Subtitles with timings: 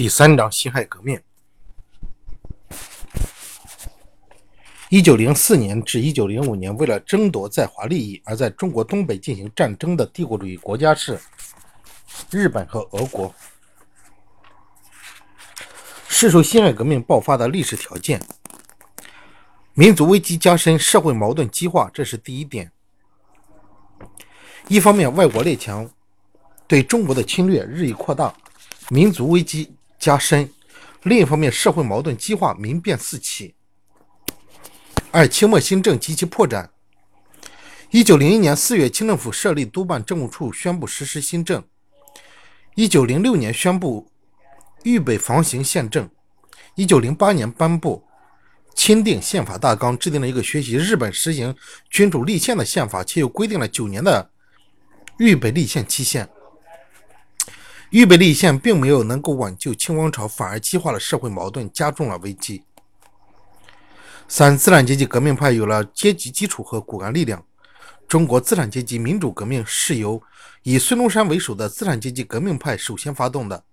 [0.00, 1.20] 第三章辛亥革命。
[4.88, 11.20] 一九零四年至一九零五年为了争夺在华利益而在中国东北进行战争的帝国主义国家是
[12.30, 13.34] 日本和俄国。
[16.08, 18.18] 试图辛亥革命爆发的历史条件
[19.74, 22.72] 民族危机加深社会矛盾激化这是第一点。
[24.66, 25.86] 一方面外国列强
[26.66, 28.34] 对中国的侵略日益扩大
[28.88, 29.70] 民族危机
[30.00, 30.50] 加深
[31.02, 33.54] 另一方面社会矛盾激化民变四起。
[35.12, 36.68] 二清末新政及其破绽。
[37.90, 41.62] 一九零一年四月清政府设立督办政务处宣布实施新政。
[42.74, 44.10] 一九零六年宣布
[44.84, 46.08] 预备防行宪政。
[46.76, 48.04] 一九零八年颁布
[48.74, 51.54] 钦定宪法大纲制定了一个学习日本实行
[51.90, 54.30] 君主立宪的宪法且又规定了九年的
[55.18, 56.28] 预备立宪期限。
[57.90, 62.62] 预备立宪并没有能够挽救清王朝反而激化了社会矛盾加重了危机。
[64.28, 67.44] 三资产阶级革命派有了阶级基础和骨干力量
[68.06, 70.22] 中国资产阶级民主革命是由
[70.62, 73.64] 以孙中山为首的资产阶级革命派首先发动的。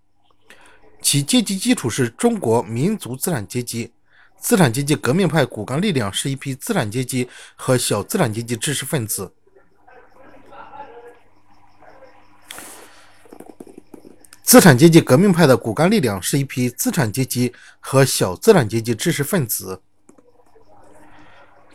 [1.00, 3.94] 其阶级基础是中国民族资产阶级
[4.40, 9.37] 资产阶级革命派骨干力量是一批资产阶级和小资产阶级知识分子。
[14.48, 19.82] 资产阶级革命派的骨干力量是一批资产阶级和小资产阶级知识分子。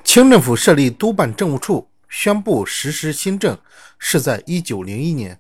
[0.03, 3.59] 清政府设立督办政务处宣布实施新政
[3.99, 5.39] 是在一九零一年。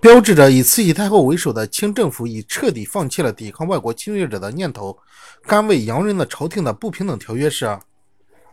[0.00, 4.98] 标志着以慈禧太后为首的清政府已彻底放弃了抵抗外国侵略者的念头
[5.44, 7.78] 甘为洋人的朝廷的不平等条约是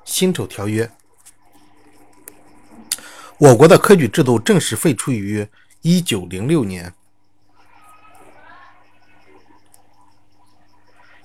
[0.05, 0.98] 辛丑条约。
[3.39, 5.47] 我国的科举制度正式废除于
[5.81, 6.93] 一九零六年。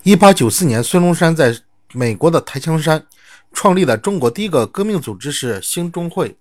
[0.04, 1.60] 一八九四年孙中山在
[1.92, 3.04] 美国的台枪山
[3.52, 6.36] 创立了中国第一个革命组织是兴中会。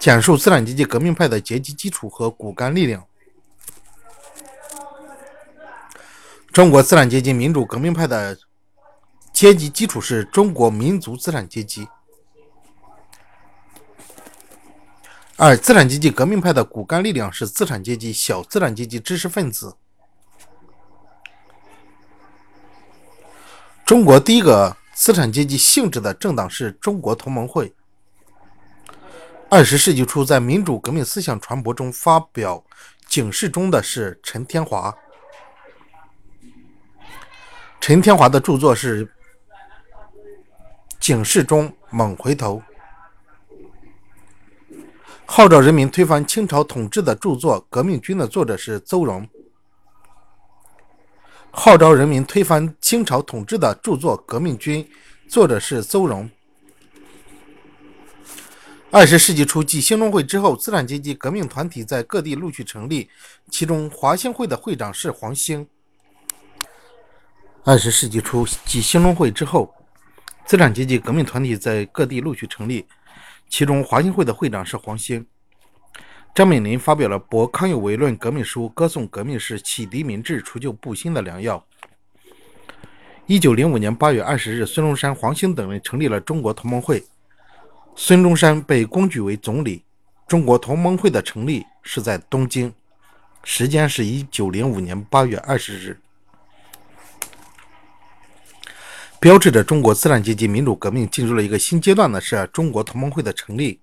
[0.00, 3.06] 简述资产阶级革命派的阶级基础和骨干力量。
[6.50, 8.36] 中国资产阶级民主革命派的
[9.32, 11.86] 阶级基础是中国民族资产阶级。
[15.42, 19.74] 二资产阶级革命派的骨干力量是资产阶级小资产阶级知识分子。
[23.86, 27.74] 中国第一个资产阶级性质的政党是中国同盟会。
[29.48, 32.62] 二十世纪初在民主革命思想传播中发表
[33.08, 34.94] 警示中的是陈天华。
[37.80, 39.10] 陈天华的著作是
[41.00, 42.62] 警示中猛回头
[45.32, 49.28] 号召人民推翻清朝统治的著作革命军的作者是邹容
[51.52, 54.84] 号召人民推翻清朝统治的著作革命军
[55.28, 56.28] 作者是邹容
[58.90, 63.08] 二十世纪初继兴中会之后资产阶级革命团体在各地陆续成立
[63.52, 65.64] 其中华兴会的会长是黄兴。
[67.62, 69.72] 二十世纪初继兴中会之后
[70.44, 72.84] 资产阶级革命团体在各地陆续成立
[73.50, 75.26] 其中，华兴会的会长是黄兴。
[76.32, 81.62] 张炳麟发表了《驳康有为论革命书》，歌颂革命是启迪民智、除旧布新的良药。
[83.26, 87.04] 一九零五年八月二十日，孙中山、黄兴等人成立了中国同盟会，
[87.96, 89.84] 孙中山被公举为总理。
[90.28, 92.72] 中国同盟会的成立是在东京，
[93.42, 95.98] 时间是一九零五年八月二十日。
[99.20, 103.78] 标志着中国资产阶级民主革命进入了一个新阶段的是中国同盟会的成立。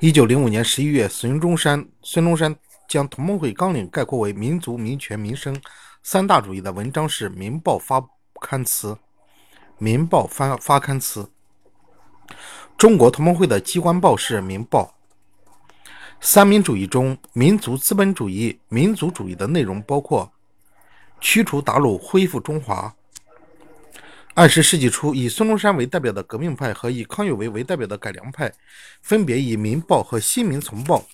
[0.00, 2.52] 一九零五年十一月孙中山孙中山
[2.88, 5.56] 将同盟会纲领概括为民族民权民生
[6.02, 8.04] 三大主义的文章是民报发
[8.40, 8.98] 刊词
[9.78, 11.30] 民报发发刊词。
[12.76, 14.92] 中国同盟会的机关报是民报。
[16.20, 20.32] 三民主义中民族资本主义民族主义的内容包括
[21.20, 22.92] 驱除鞑虏恢复中华
[24.34, 28.50] 二十世纪初以孙中山为代表的革命派和以康有为为代表的改良派
[29.02, 31.04] 分别以民报和新民从报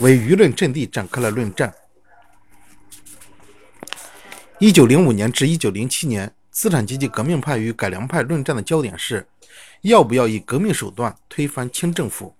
[0.00, 1.72] 为舆论阵地展开了论战。
[4.58, 9.24] 一九零五年至一九零七年资产阶级革命派与改良派论战的焦点是
[9.82, 12.34] 要不要以革命手段推翻清政府？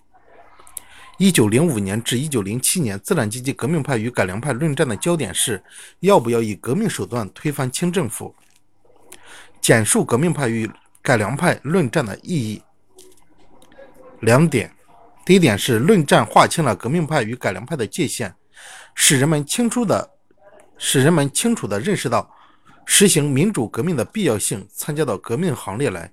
[1.19, 5.62] 一九零五年至一九零七年资产阶级革命派与改良派论战的焦点是
[6.00, 8.35] 要不要以革命手段推翻清政府
[9.61, 10.69] 简述革命派与
[11.00, 12.62] 改良派论战的意义。
[14.20, 14.73] 两点。
[15.25, 18.35] 第一点是论战划清了革命派与改良派的界限
[18.94, 20.11] 使人们清楚的
[20.76, 22.29] 使人们清楚的认识到
[22.85, 26.12] 实行民主革命的必要性参加到革命行列来。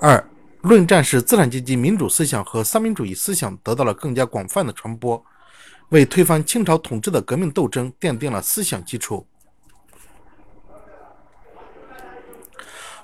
[0.00, 0.22] 二
[0.62, 5.24] 论战使资产阶级民主思想和三民主义思想得到了更加广泛的传播，
[5.90, 9.26] 为推翻清朝统治的革命斗争奠定了思想基础。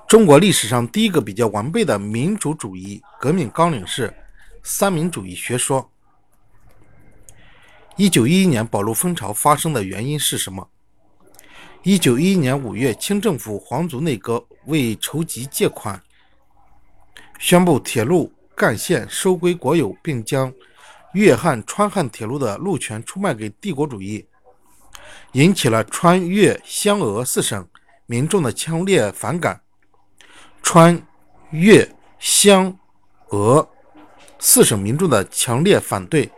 [0.07, 4.13] 中国历史上第一个比较完备的民主主义革命纲领是。
[4.67, 5.91] 三民主义学说。
[7.97, 10.67] 一九一一年保路风潮发生的原因是什么？
[11.83, 16.03] 一九一一年五月，清政府皇族内阁为筹集借款，
[17.39, 20.53] 宣布铁路干线收归国有，并将
[21.13, 24.27] 粤汉、川汉铁路的路权出卖给帝国主义，
[25.33, 27.69] 引起了川粤湘俄四省
[28.07, 29.61] 民众的强烈反感。
[30.63, 31.01] 川
[31.51, 32.77] 粤湘
[33.29, 33.69] 俄。
[34.41, 36.31] 四省民众的强烈反对，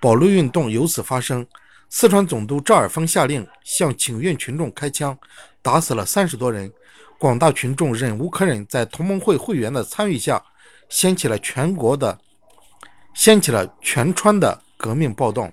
[0.00, 1.46] 保路运动由此发生。
[1.88, 5.16] 四川总督赵尔丰下令向请愿群众开枪，
[5.60, 6.72] 打死了三十多人。
[7.22, 10.44] 广大群众忍无可忍，在同盟会会员的参与下，
[10.88, 12.18] 掀起了全国的、
[13.14, 15.52] 掀起了全川的革命暴动。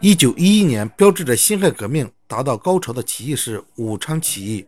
[0.00, 4.66] 一九一一年，标志着辛亥革命达到高潮的起义是武昌起义。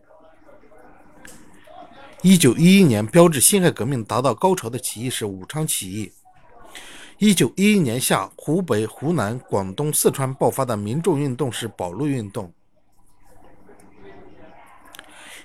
[2.21, 6.13] 一九一一年，标志辛亥革命达到高潮的起义是武昌起义。
[7.17, 12.53] 一九一一年夏，湖北、湖南、广东、四川爆发的民众运动是保路运动。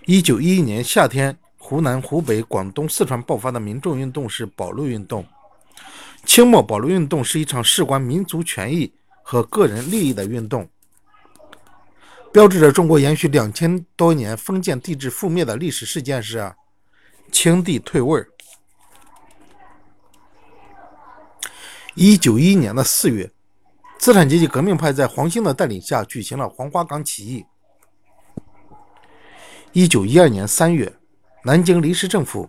[0.06, 5.26] 一九一一年夏天，湖南、湖北、广东、四川爆发的民众运动是保路运动。
[6.25, 8.93] 清末保路运动是一场事关民族权益
[9.25, 10.69] 和个人利益的运动，
[12.32, 16.55] 标志着中国延续两千多年封建帝制覆灭的历史事件是。
[17.32, 18.25] 清帝退位。
[21.97, 23.29] 一九一一年的四月，
[23.99, 27.44] 资产阶级革命派在黄兴的带领下举行了黄花岗起义。
[29.76, 30.90] 一九一二年三月，
[31.44, 32.49] 南京临时政府、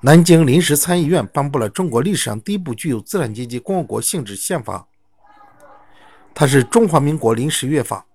[0.00, 4.86] 南京临时参议院颁布了中国历史上第一部具有资产阶级共和国性质宪法，
[6.32, 8.06] 它是《中华民国临时约法》。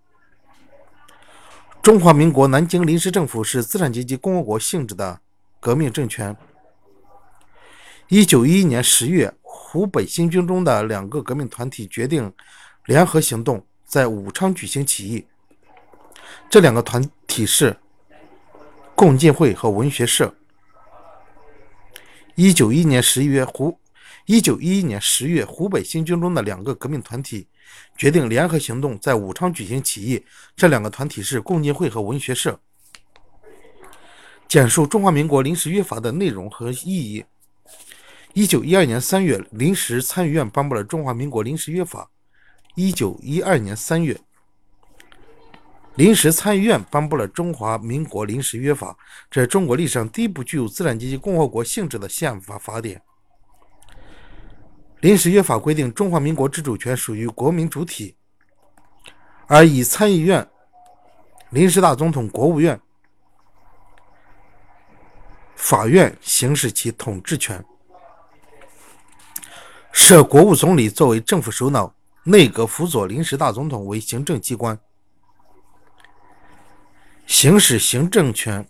[1.82, 5.20] 中华民国南京临时政府是资产阶级共和国性质的
[5.60, 6.34] 革命政权。
[8.08, 12.32] 一九一一年十月，湖北新军中的两个革命团体决定
[12.86, 15.26] 联合行动，在武昌举行起义。
[16.50, 17.76] 这两个团体是
[18.96, 20.34] 共进会和文学社。
[22.36, 23.80] 一九一一年十一月，湖
[24.26, 27.48] 一九一一年十月，湖北新军中的两个革命团体。
[27.96, 30.26] 决定联合行动，在武昌举行起义。
[30.56, 32.60] 这两个团体是共进会和文学社。
[34.48, 37.24] 简述中华民国临时约法的内容和意义。
[38.34, 42.10] 一九一二年三月，临时参议院颁布了中华民国临时约法。
[42.76, 44.20] 一九一二年三月，
[45.96, 48.98] 临时参议院颁布了中华民国临时约法，
[49.30, 53.02] 这是中国历史上第一部具有资产阶级共和国性质的宪法法典。
[55.02, 58.16] 临时约法规定，中华民国之主权属于国民主体，
[59.48, 60.48] 而以参议院、
[61.50, 62.80] 临时大总统、国务院、
[65.56, 67.64] 法院行使其统治权，
[69.92, 71.94] 设国务总理作为政府首脑，
[72.24, 74.80] 内阁辅佐临时大总统为行政机关，
[77.26, 78.64] 行使行政权；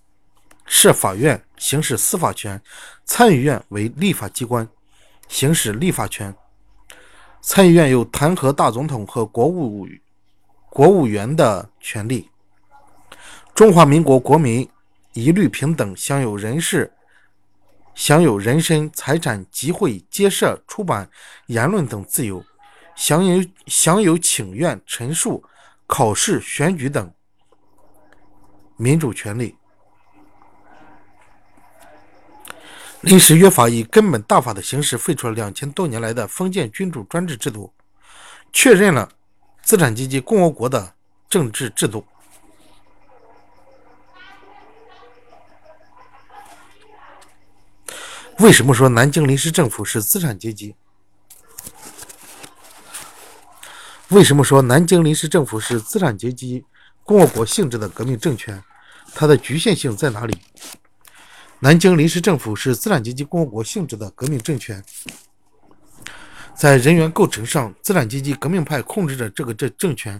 [0.65, 2.61] 设法院行使司法权，
[3.05, 4.67] 参议院为立法机关。
[5.27, 6.35] 行使立法权，
[7.41, 9.87] 参议院有弹劾大总统和国务
[10.69, 12.29] 国务员的权利。
[13.55, 14.69] 中华民国国民
[15.13, 16.91] 一律平等，享有人事、
[17.95, 21.09] 享有人身、财产、集会、结社、出版、
[21.45, 22.43] 言论等自由，
[22.93, 25.41] 享有享有请愿、陈述、
[25.87, 27.13] 考试、选举等
[28.81, 29.55] 民主权利。
[33.01, 37.71] 临时约法以根本大法的形式废除了两千多年来的封建君主专制制度，
[38.51, 39.07] 确认了
[39.61, 40.95] 资产阶级共和国的
[41.29, 42.03] 政治制度。
[48.39, 50.75] 为什么说南京临时政府是资产阶级？
[54.09, 56.65] 为什么说南京临时政府是资产阶级
[57.03, 58.63] 共和国性质的革命政权？
[59.13, 60.35] 它的局限性在哪里？
[61.59, 64.83] 南京临时政府是资产阶级共和国性质的革命政权，
[66.55, 70.19] 在人员构成上，资产阶级革命派控制着这个政政权，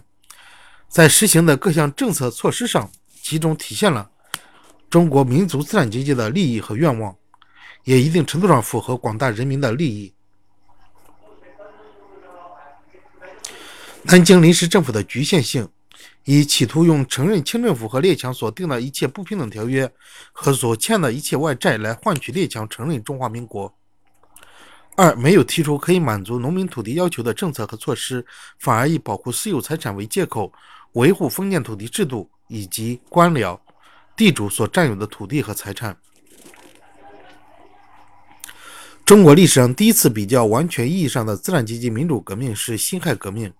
[0.88, 2.88] 在实行的各项政策措施上，
[3.22, 4.08] 集中体现了
[4.88, 7.16] 中国民族资产阶级的利益和愿望，
[7.82, 10.14] 也一定程度上符合广大人民的利益。
[14.04, 15.68] 南京临时政府的局限性，
[16.24, 19.90] 以企图用承认清政府和列强所定的一切不平等条约
[20.32, 23.74] 和所欠的一切外债来换取列强承认中华民国。
[24.94, 28.24] 二没有提出可以满足农民土地要求的政策和措施，
[28.58, 30.52] 反而以保护私有财产为借口，
[30.92, 33.58] 维护封建土地制度以及官僚、
[34.14, 35.96] 地主所占有的土地和财产。
[39.04, 43.52] 中国历史上第一次比较完全意义上的资产阶级民主革命是辛亥革命。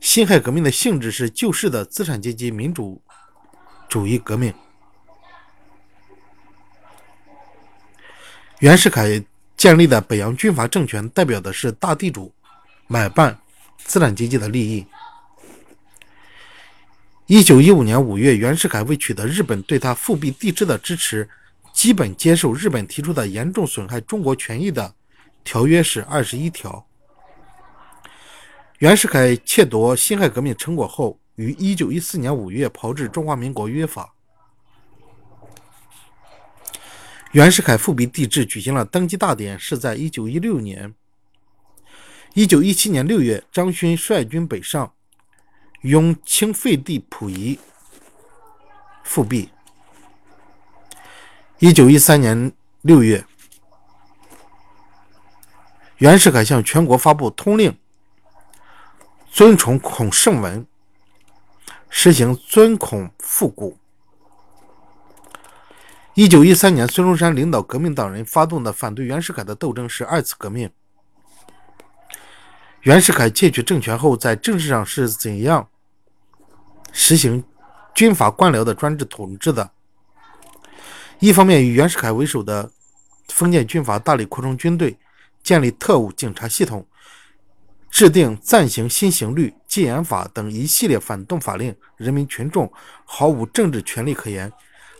[0.00, 3.00] 辛亥革命的性质是旧式的资产阶级民主
[3.88, 4.52] 主义革命。
[8.60, 9.22] 袁世凯。
[9.54, 12.34] 建立的北洋军阀政权代表的是大地主、
[12.88, 13.38] 买办、
[13.78, 14.84] 资产阶级的利益。
[17.26, 21.28] 一九一五年五月，袁世凯为取得日本对他复辟帝制的支持，
[21.72, 24.92] 基本接受日本提出的严重损害中国权益的
[25.44, 26.84] 条约是二十一条。
[28.82, 34.12] 袁世凯窃夺辛亥革命成果后，于一九一四年五月炮制中华民国约法。
[37.30, 40.92] 袁世凯复辟帝制举行了登基大典，是在一九一六年。
[42.34, 44.92] 一九一七年六月，张勋率军北上，
[45.82, 47.56] 拥清废帝溥仪
[49.04, 49.48] 复辟。
[51.60, 53.24] 一九一三年六月，
[55.98, 57.78] 袁世凯向全国发布通令，
[59.32, 60.66] 尊崇孔圣文，
[61.88, 63.78] 实行尊孔复古。
[66.12, 70.70] 一九一三年，孙中山领导革命党人发动的反对袁世凯的斗争是二次革命。
[72.82, 75.66] 袁世凯窃取政权后，在政治上是怎样
[76.92, 77.42] 实行
[77.94, 79.70] 军阀官僚的专制统治的？
[81.20, 82.70] 一方面，以袁世凯为首的
[83.28, 84.98] 封建军阀大力扩充军队，
[85.42, 86.86] 建立特务警察系统，
[87.92, 92.72] 制定暂行新刑律、戒严法等一系列反动法令，人民群众
[93.04, 94.50] 毫无政治权利可言。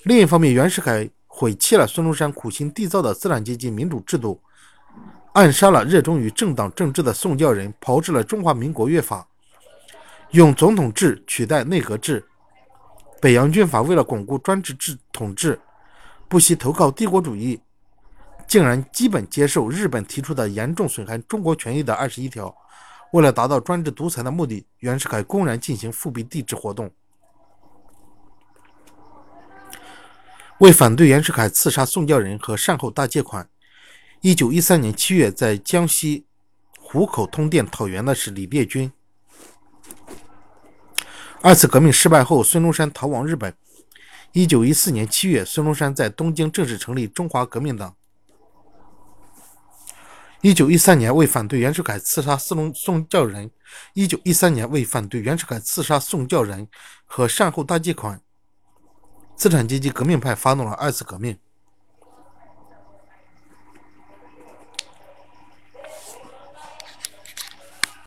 [0.04, 4.38] 另一方面，袁世凯毁弃了孙中山苦心缔造的资产阶级民主制度，
[5.32, 9.26] 暗杀了热衷于政党政治的宋教仁，炮制了中华民国约法，
[10.32, 12.22] 用总统制取代内阁制。
[13.22, 15.58] 北洋军阀为了巩固专制制统治，
[16.28, 17.58] 不惜投靠帝国主义，
[18.46, 22.54] 竟然基本接受日本提出的严重损害中国权益的二十一条。
[23.12, 26.90] 为了达到专制独裁的目的，袁世凯公然进行复辟帝制活动。
[30.58, 33.48] 为反对袁世凯刺杀宋教仁和善后大借款，
[34.20, 36.24] 一九一三年七月在江西
[36.78, 38.92] 湖口通电讨袁的是李烈钧。
[41.42, 43.52] 二次革命失败后，孙中山逃往日本。
[44.30, 47.94] 一九一四年七月，孙中山在东京正式成立中华革命党。
[50.42, 53.48] 一九一三年为反对袁世凯刺杀宋龙宋教仁，
[53.94, 56.66] 一九一三年为反对袁世凯刺杀宋教仁
[57.04, 58.20] 和善后大借款。
[59.36, 61.38] 资产阶级革命派发动了二次革命。